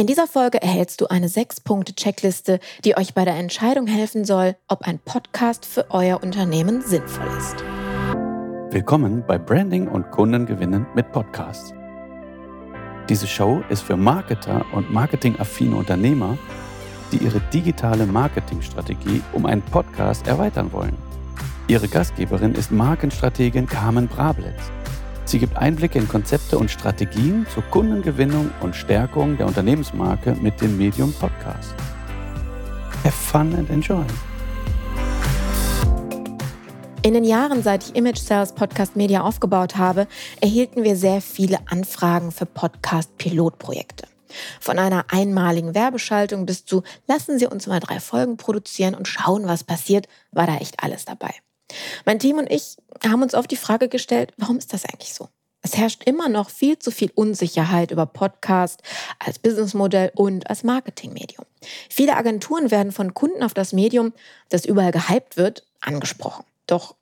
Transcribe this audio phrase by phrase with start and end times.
[0.00, 4.88] In dieser Folge erhältst du eine 6-Punkte-Checkliste, die euch bei der Entscheidung helfen soll, ob
[4.88, 7.62] ein Podcast für euer Unternehmen sinnvoll ist.
[8.70, 11.74] Willkommen bei Branding und Kundengewinnen mit Podcasts.
[13.10, 16.38] Diese Show ist für Marketer und marketingaffine Unternehmer,
[17.12, 20.96] die ihre digitale Marketingstrategie um einen Podcast erweitern wollen.
[21.68, 24.72] Ihre Gastgeberin ist Markenstrategin Carmen Brablitz.
[25.30, 30.76] Sie gibt Einblicke in Konzepte und Strategien zur Kundengewinnung und Stärkung der Unternehmensmarke mit dem
[30.76, 31.72] Medium Podcast.
[33.04, 34.04] Have fun and enjoy.
[37.02, 40.08] In den Jahren, seit ich Image Sales Podcast Media aufgebaut habe,
[40.40, 44.08] erhielten wir sehr viele Anfragen für Podcast-Pilotprojekte.
[44.58, 49.46] Von einer einmaligen Werbeschaltung bis zu lassen Sie uns mal drei Folgen produzieren und schauen,
[49.46, 51.30] was passiert, war da echt alles dabei.
[52.04, 55.28] Mein Team und ich haben uns oft die Frage gestellt, warum ist das eigentlich so?
[55.62, 58.82] Es herrscht immer noch viel zu viel Unsicherheit über Podcast
[59.18, 61.44] als Businessmodell und als Marketingmedium.
[61.90, 64.14] Viele Agenturen werden von Kunden auf das Medium,
[64.48, 66.46] das überall gehypt wird, angesprochen.
[66.66, 66.94] Doch,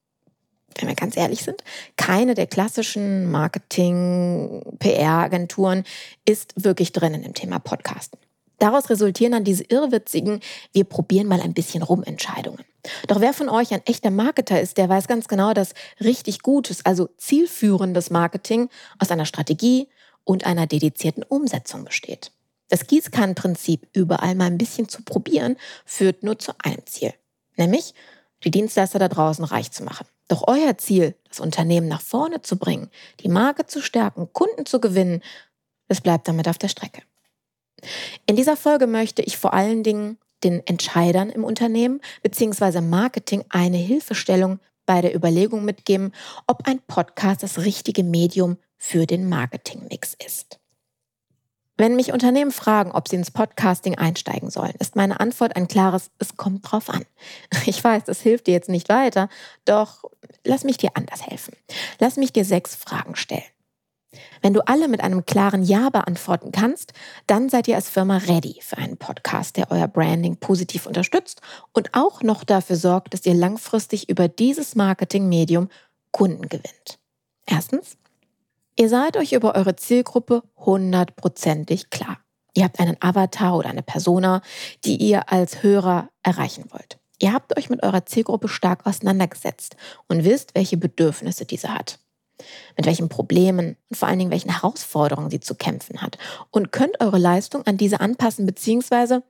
[0.75, 1.63] wenn wir ganz ehrlich sind,
[1.97, 5.85] keine der klassischen Marketing-PR-Agenturen
[6.25, 8.19] ist wirklich drin in dem Thema Podcasten.
[8.59, 10.41] Daraus resultieren dann diese irrwitzigen,
[10.73, 12.65] wir probieren mal ein bisschen rum Entscheidungen.
[13.07, 16.85] Doch wer von euch ein echter Marketer ist, der weiß ganz genau, dass richtig gutes,
[16.85, 19.89] also zielführendes Marketing aus einer Strategie
[20.25, 22.33] und einer dedizierten Umsetzung besteht.
[22.69, 27.15] Das Gießkannenprinzip, überall mal ein bisschen zu probieren, führt nur zu einem Ziel,
[27.57, 27.95] nämlich
[28.45, 30.07] die Dienstleister da draußen reich zu machen.
[30.29, 34.81] Doch euer Ziel, das Unternehmen nach vorne zu bringen, die Marke zu stärken, Kunden zu
[34.81, 35.23] gewinnen,
[35.89, 37.03] das bleibt damit auf der Strecke.
[38.27, 42.81] In dieser Folge möchte ich vor allen Dingen den Entscheidern im Unternehmen bzw.
[42.81, 46.13] Marketing eine Hilfestellung bei der Überlegung mitgeben,
[46.47, 50.59] ob ein Podcast das richtige Medium für den Marketingmix ist.
[51.77, 56.11] Wenn mich Unternehmen fragen, ob sie ins Podcasting einsteigen sollen, ist meine Antwort ein klares,
[56.19, 57.05] es kommt drauf an.
[57.67, 59.29] Ich weiß, das hilft dir jetzt nicht weiter,
[59.65, 60.05] doch
[60.45, 61.55] lass mich dir anders helfen.
[62.01, 63.43] Lass mich dir sechs Fragen stellen.
[64.41, 66.93] Wenn du alle mit einem klaren Ja beantworten kannst,
[67.27, 71.43] dann seid ihr als Firma ready für einen Podcast, der euer Branding positiv unterstützt
[71.73, 75.69] und auch noch dafür sorgt, dass ihr langfristig über dieses Marketingmedium
[76.11, 76.99] Kunden gewinnt.
[77.45, 77.99] Erstens,
[78.77, 82.19] ihr seid euch über eure Zielgruppe hundertprozentig klar.
[82.55, 84.41] Ihr habt einen Avatar oder eine Persona,
[84.85, 86.99] die ihr als Hörer erreichen wollt.
[87.21, 89.77] Ihr habt euch mit eurer Zielgruppe stark auseinandergesetzt
[90.07, 91.99] und wisst, welche Bedürfnisse diese hat
[92.77, 96.19] mit welchen Problemen und vor allen Dingen welchen Herausforderungen sie zu kämpfen hat
[96.51, 99.21] und könnt eure Leistung an diese anpassen bzw.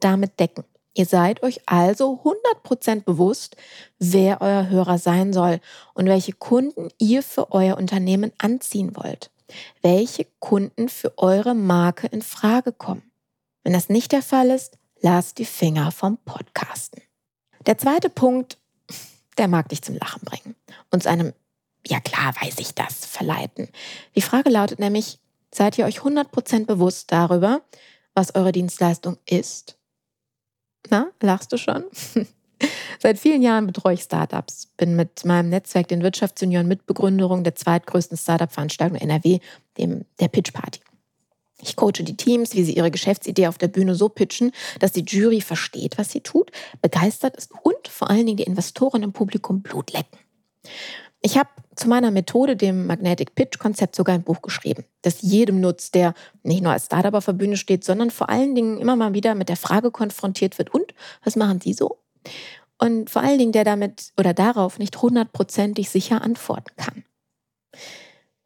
[0.00, 0.64] damit decken.
[0.94, 2.22] Ihr seid euch also
[2.64, 3.56] 100% bewusst,
[3.98, 5.60] wer euer Hörer sein soll
[5.92, 9.30] und welche Kunden ihr für euer Unternehmen anziehen wollt.
[9.82, 13.02] Welche Kunden für eure Marke in Frage kommen.
[13.62, 17.02] Wenn das nicht der Fall ist, lasst die Finger vom Podcasten.
[17.66, 18.56] Der zweite Punkt,
[19.36, 20.54] der mag dich zum Lachen bringen
[20.90, 21.34] und zu einem
[21.86, 23.68] ja klar weiß ich das, verleiten.
[24.14, 25.18] Die Frage lautet nämlich,
[25.52, 27.62] seid ihr euch 100% bewusst darüber,
[28.14, 29.76] was eure Dienstleistung ist?
[30.90, 31.84] Na, lachst du schon?
[32.98, 38.16] Seit vielen Jahren betreue ich Startups, bin mit meinem Netzwerk den Wirtschaftsjunioren Mitbegründerung der zweitgrößten
[38.16, 39.40] Startup-Veranstaltung NRW,
[39.76, 40.80] dem der Pitch Party.
[41.60, 45.04] Ich coache die Teams, wie sie ihre Geschäftsidee auf der Bühne so pitchen, dass die
[45.04, 46.50] Jury versteht, was sie tut,
[46.82, 50.18] begeistert ist und vor allen Dingen die Investoren im Publikum Blut lecken.
[51.22, 55.60] Ich habe zu meiner Methode, dem Magnetic Pitch Konzept, sogar ein Buch geschrieben, das jedem
[55.60, 58.96] nutzt, der nicht nur als Startup auf der Bühne steht, sondern vor allen Dingen immer
[58.96, 61.98] mal wieder mit der Frage konfrontiert wird, und was machen Sie so?
[62.78, 67.04] Und vor allen Dingen, der damit oder darauf nicht hundertprozentig sicher antworten kann.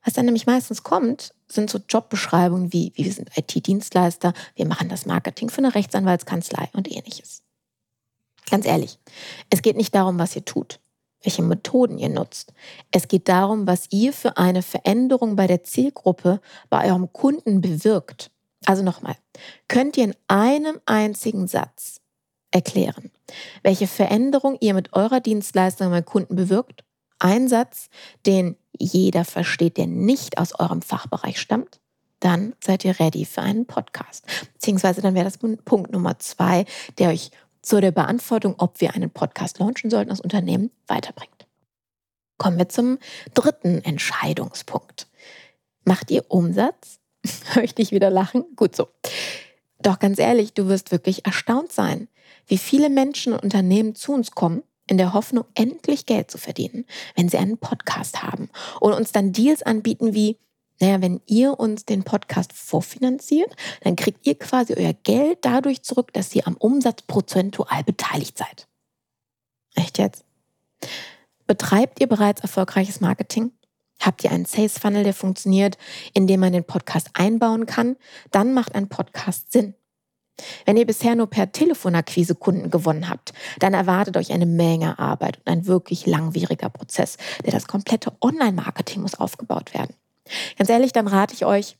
[0.05, 4.89] Was dann nämlich meistens kommt, sind so Jobbeschreibungen wie, wie wir sind IT-Dienstleister, wir machen
[4.89, 7.43] das Marketing für eine Rechtsanwaltskanzlei und ähnliches.
[8.51, 8.99] Ganz ehrlich,
[9.51, 10.81] es geht nicht darum, was ihr tut
[11.23, 12.53] welche Methoden ihr nutzt.
[12.91, 18.31] Es geht darum, was ihr für eine Veränderung bei der Zielgruppe, bei eurem Kunden bewirkt.
[18.67, 19.17] Also nochmal,
[19.69, 22.01] könnt ihr in einem einzigen Satz
[22.51, 23.11] erklären,
[23.63, 26.85] welche Veränderung ihr mit eurer Dienstleistung beim Kunden bewirkt?
[27.19, 27.89] Ein Satz,
[28.27, 31.81] den jeder versteht, der nicht aus eurem Fachbereich stammt?
[32.19, 34.27] Dann seid ihr ready für einen Podcast.
[34.53, 36.67] Beziehungsweise dann wäre das Punkt Nummer zwei,
[36.99, 37.31] der euch
[37.63, 41.47] zu der Beantwortung, ob wir einen Podcast launchen sollten, das Unternehmen weiterbringt.
[42.39, 42.99] Kommen wir zum
[43.35, 45.09] dritten Entscheidungspunkt.
[45.85, 47.01] Macht ihr Umsatz?
[47.55, 48.45] Möchte ich wieder lachen?
[48.57, 48.89] Gut so.
[49.79, 52.09] Doch ganz ehrlich, du wirst wirklich erstaunt sein,
[52.47, 56.85] wie viele Menschen und Unternehmen zu uns kommen, in der Hoffnung, endlich Geld zu verdienen,
[57.15, 60.37] wenn sie einen Podcast haben und uns dann Deals anbieten wie,
[60.81, 66.13] Naja, wenn ihr uns den Podcast vorfinanziert, dann kriegt ihr quasi euer Geld dadurch zurück,
[66.13, 68.67] dass ihr am Umsatz prozentual beteiligt seid.
[69.75, 70.25] Echt jetzt?
[71.47, 73.53] Betreibt ihr bereits erfolgreiches Marketing?
[74.01, 75.77] Habt ihr einen Sales Funnel, der funktioniert,
[76.15, 77.97] in dem man den Podcast einbauen kann?
[78.31, 79.75] Dann macht ein Podcast Sinn.
[80.65, 85.37] Wenn ihr bisher nur per Telefonakquise Kunden gewonnen habt, dann erwartet euch eine Menge Arbeit
[85.39, 89.95] und ein wirklich langwieriger Prozess, der das komplette Online-Marketing muss aufgebaut werden.
[90.57, 91.77] Ganz ehrlich, dann rate ich euch,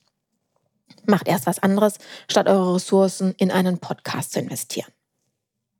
[1.05, 1.97] macht erst was anderes,
[2.29, 4.91] statt eure Ressourcen in einen Podcast zu investieren.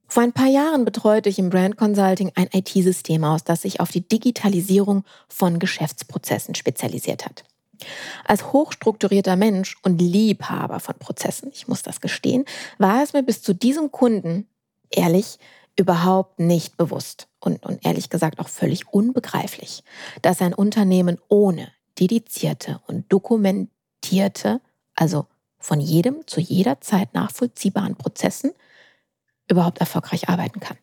[0.07, 3.91] Vor ein paar Jahren betreute ich im Brand Consulting ein IT-System aus, das sich auf
[3.91, 7.45] die Digitalisierung von Geschäftsprozessen spezialisiert hat.
[8.25, 12.43] Als hochstrukturierter Mensch und Liebhaber von Prozessen, ich muss das gestehen,
[12.77, 14.49] war es mir bis zu diesem Kunden,
[14.89, 15.39] ehrlich,
[15.77, 19.83] überhaupt nicht bewusst und, und ehrlich gesagt auch völlig unbegreiflich,
[20.21, 24.61] dass ein Unternehmen ohne dedizierte und dokumentierte,
[24.95, 25.27] also
[25.59, 28.51] von jedem zu jeder Zeit nachvollziehbaren Prozessen
[29.47, 30.77] überhaupt erfolgreich arbeiten kann.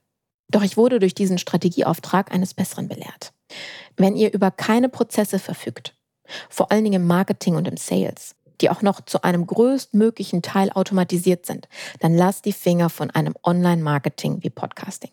[0.51, 3.33] Doch ich wurde durch diesen Strategieauftrag eines Besseren belehrt.
[3.97, 5.95] Wenn ihr über keine Prozesse verfügt,
[6.49, 10.71] vor allen Dingen im Marketing und im Sales, die auch noch zu einem größtmöglichen Teil
[10.71, 11.69] automatisiert sind,
[12.01, 15.11] dann lasst die Finger von einem Online-Marketing wie Podcasting.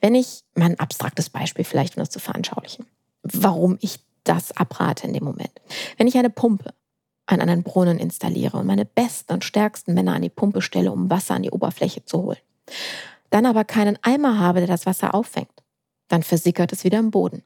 [0.00, 2.86] Wenn ich, mein abstraktes Beispiel vielleicht, um das zu veranschaulichen,
[3.22, 5.52] warum ich das abrate in dem Moment.
[5.96, 6.74] Wenn ich eine Pumpe
[7.26, 11.10] an einen Brunnen installiere und meine besten und stärksten Männer an die Pumpe stelle, um
[11.10, 12.38] Wasser an die Oberfläche zu holen,
[13.30, 15.62] dann aber keinen Eimer habe, der das Wasser auffängt,
[16.08, 17.42] dann versickert es wieder im Boden.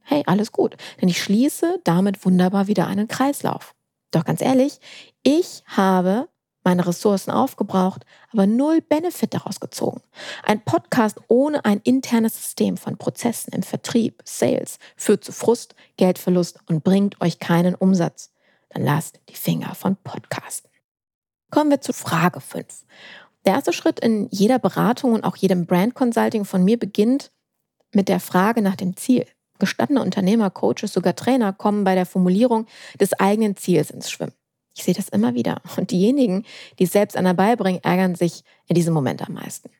[0.00, 3.74] Hey, alles gut, denn ich schließe damit wunderbar wieder einen Kreislauf.
[4.10, 4.78] Doch ganz ehrlich,
[5.22, 6.28] ich habe
[6.64, 10.00] meine Ressourcen aufgebraucht, aber null Benefit daraus gezogen.
[10.44, 16.60] Ein Podcast ohne ein internes System von Prozessen im Vertrieb, Sales führt zu Frust, Geldverlust
[16.68, 18.32] und bringt euch keinen Umsatz.
[18.70, 20.70] Dann lasst die Finger von Podcasten.
[21.50, 22.84] Kommen wir zu Frage 5.
[23.44, 27.32] Der erste Schritt in jeder Beratung und auch jedem Brand Consulting von mir beginnt
[27.92, 29.26] mit der Frage nach dem Ziel.
[29.58, 32.66] Gestandene Unternehmer, Coaches, sogar Trainer kommen bei der Formulierung
[32.98, 34.32] des eigenen Ziels ins Schwimmen.
[34.74, 35.60] Ich sehe das immer wieder.
[35.76, 36.44] Und diejenigen,
[36.78, 39.70] die es selbst einer beibringen, ärgern sich in diesem Moment am meisten.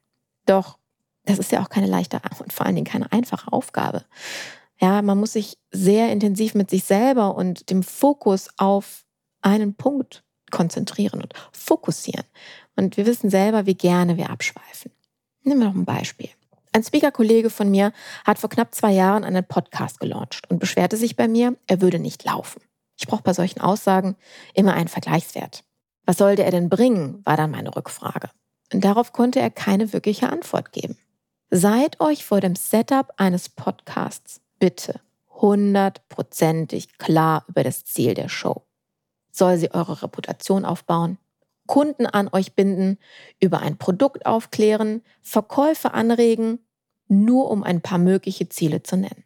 [0.47, 0.79] Doch
[1.25, 4.05] das ist ja auch keine leichte und vor allen Dingen keine einfache Aufgabe.
[4.81, 9.05] Ja, man muss sich sehr intensiv mit sich selber und dem Fokus auf
[9.41, 12.25] einen Punkt konzentrieren und fokussieren.
[12.77, 14.91] Und wir wissen selber, wie gerne wir abschweifen.
[15.45, 16.31] Nehmen wir noch ein Beispiel.
[16.73, 17.93] Ein Speaker-Kollege von mir
[18.25, 21.99] hat vor knapp zwei Jahren einen Podcast gelauncht und beschwerte sich bei mir, er würde
[21.99, 22.63] nicht laufen.
[22.97, 24.17] Ich brauche bei solchen Aussagen
[24.55, 25.65] immer einen Vergleichswert.
[26.05, 28.31] Was sollte er denn bringen, war dann meine Rückfrage.
[28.73, 30.97] Und darauf konnte er keine wirkliche Antwort geben.
[31.51, 35.01] Seid euch vor dem Setup eines Podcasts bitte
[35.43, 38.63] hundertprozentig klar über das Ziel der Show.
[39.31, 41.19] Soll sie eure Reputation aufbauen?
[41.67, 42.99] Kunden an euch binden,
[43.41, 46.61] über ein Produkt aufklären, Verkäufe anregen,
[47.09, 49.25] nur um ein paar mögliche Ziele zu nennen.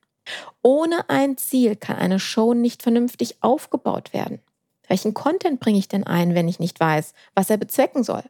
[0.62, 4.40] Ohne ein Ziel kann eine Show nicht vernünftig aufgebaut werden.
[4.88, 8.22] Welchen Content bringe ich denn ein, wenn ich nicht weiß, was er bezwecken soll?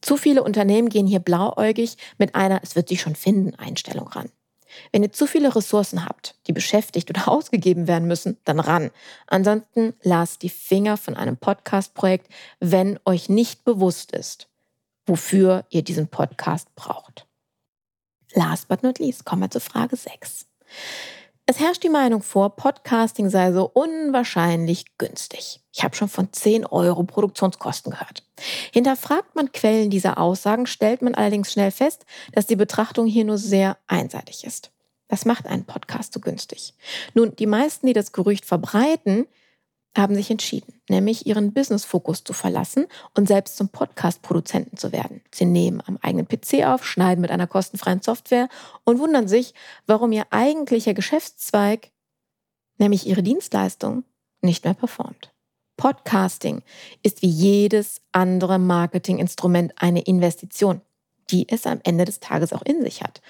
[0.00, 4.30] Zu viele Unternehmen gehen hier blauäugig mit einer Es wird sich schon finden Einstellung ran.
[4.92, 8.90] Wenn ihr zu viele Ressourcen habt, die beschäftigt oder ausgegeben werden müssen, dann ran.
[9.26, 12.28] Ansonsten lasst die Finger von einem Podcast-Projekt,
[12.60, 14.48] wenn euch nicht bewusst ist,
[15.06, 17.26] wofür ihr diesen Podcast braucht.
[18.34, 20.46] Last but not least kommen wir zur Frage 6.
[21.48, 25.60] Es herrscht die Meinung vor, Podcasting sei so unwahrscheinlich günstig.
[25.72, 28.24] Ich habe schon von 10 Euro Produktionskosten gehört.
[28.72, 33.38] Hinterfragt man Quellen dieser Aussagen, stellt man allerdings schnell fest, dass die Betrachtung hier nur
[33.38, 34.72] sehr einseitig ist.
[35.08, 36.74] Was macht einen Podcast so günstig?
[37.14, 39.28] Nun, die meisten, die das Gerücht verbreiten,
[39.96, 45.22] haben sich entschieden, nämlich ihren Business-Fokus zu verlassen und selbst zum Podcast-Produzenten zu werden.
[45.32, 48.48] Sie nehmen am eigenen PC auf, schneiden mit einer kostenfreien Software
[48.84, 49.54] und wundern sich,
[49.86, 51.90] warum ihr eigentlicher Geschäftszweig,
[52.78, 54.04] nämlich ihre Dienstleistung,
[54.42, 55.32] nicht mehr performt.
[55.76, 56.62] Podcasting
[57.02, 60.80] ist wie jedes andere Marketinginstrument eine Investition,
[61.30, 63.20] die es am Ende des Tages auch in sich hat.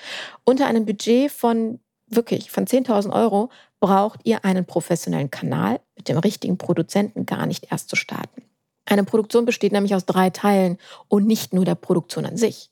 [0.44, 3.50] Unter einem Budget von wirklich von 10.000 Euro
[3.86, 8.42] braucht ihr einen professionellen Kanal mit dem richtigen Produzenten gar nicht erst zu starten.
[8.84, 12.68] Eine Produktion besteht nämlich aus drei Teilen und nicht nur der Produktion an sich.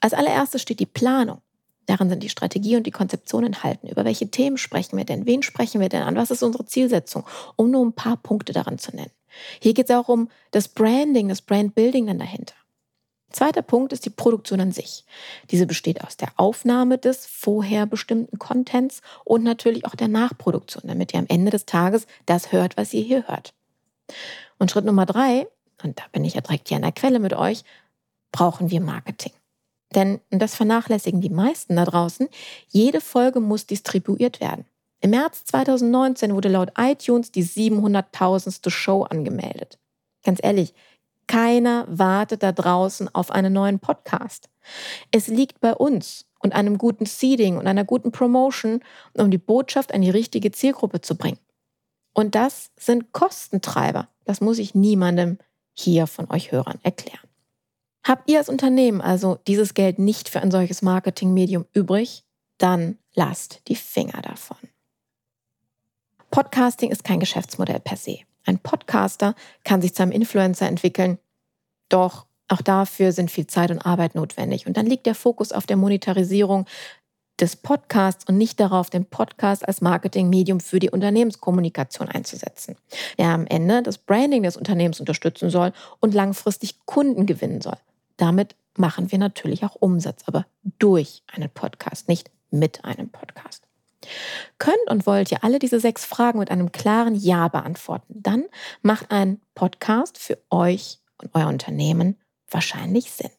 [0.00, 1.42] Als allererstes steht die Planung.
[1.84, 3.88] Darin sind die Strategie und die Konzeption enthalten.
[3.88, 5.26] Über welche Themen sprechen wir denn?
[5.26, 6.16] Wen sprechen wir denn an?
[6.16, 7.24] Was ist unsere Zielsetzung?
[7.56, 9.12] Um nur ein paar Punkte daran zu nennen.
[9.60, 12.54] Hier geht es auch um das Branding, das Brandbuilding dann dahinter.
[13.36, 15.04] Zweiter Punkt ist die Produktion an sich.
[15.50, 21.12] Diese besteht aus der Aufnahme des vorher bestimmten Contents und natürlich auch der Nachproduktion, damit
[21.12, 23.52] ihr am Ende des Tages das hört, was ihr hier hört.
[24.58, 25.46] Und Schritt Nummer drei,
[25.84, 27.64] und da bin ich ja direkt hier an der Quelle mit euch,
[28.32, 29.32] brauchen wir Marketing.
[29.94, 32.30] Denn, und das vernachlässigen die meisten da draußen,
[32.68, 34.64] jede Folge muss distribuiert werden.
[35.00, 38.70] Im März 2019 wurde laut iTunes die 700.000.
[38.70, 39.78] Show angemeldet.
[40.24, 40.72] Ganz ehrlich,
[41.26, 44.48] keiner wartet da draußen auf einen neuen Podcast.
[45.10, 48.80] Es liegt bei uns und einem guten Seeding und einer guten Promotion,
[49.14, 51.38] um die Botschaft an die richtige Zielgruppe zu bringen.
[52.12, 54.08] Und das sind Kostentreiber.
[54.24, 55.38] Das muss ich niemandem
[55.74, 57.28] hier von euch Hörern erklären.
[58.04, 62.24] Habt ihr als Unternehmen also dieses Geld nicht für ein solches Marketingmedium übrig,
[62.58, 64.58] dann lasst die Finger davon.
[66.30, 68.20] Podcasting ist kein Geschäftsmodell per se.
[68.46, 69.34] Ein Podcaster
[69.64, 71.18] kann sich zu einem Influencer entwickeln,
[71.88, 74.66] doch auch dafür sind viel Zeit und Arbeit notwendig.
[74.66, 76.66] Und dann liegt der Fokus auf der Monetarisierung
[77.40, 82.76] des Podcasts und nicht darauf, den Podcast als Marketingmedium für die Unternehmenskommunikation einzusetzen,
[83.18, 87.76] der am Ende das Branding des Unternehmens unterstützen soll und langfristig Kunden gewinnen soll.
[88.16, 90.46] Damit machen wir natürlich auch Umsatz, aber
[90.78, 93.65] durch einen Podcast, nicht mit einem Podcast.
[94.58, 98.44] Könnt und wollt ihr alle diese sechs Fragen mit einem klaren Ja beantworten, dann
[98.82, 102.16] macht ein Podcast für euch und euer Unternehmen
[102.50, 103.30] wahrscheinlich Sinn.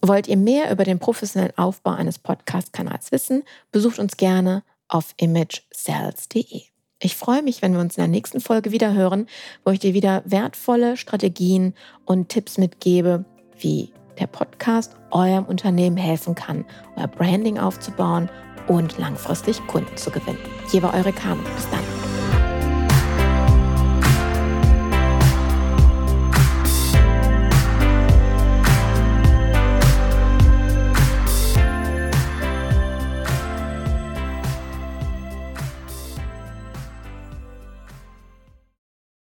[0.00, 3.42] Wollt ihr mehr über den professionellen Aufbau eines Podcast-Kanals wissen,
[3.72, 6.62] besucht uns gerne auf imagesales.de.
[7.00, 9.26] Ich freue mich, wenn wir uns in der nächsten Folge wieder hören,
[9.64, 13.24] wo ich dir wieder wertvolle Strategien und Tipps mitgebe,
[13.58, 16.64] wie der Podcast eurem Unternehmen helfen kann,
[16.96, 18.30] euer Branding aufzubauen
[18.66, 20.38] und langfristig Kunden zu gewinnen.
[20.70, 21.44] Hier war eure Carmen.
[21.56, 22.03] Bis dann.